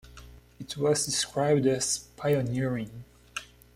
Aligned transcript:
It 0.59 0.77
was 0.77 1.05
described 1.05 1.67
as 1.67 1.99
"pioneering". 2.17 3.03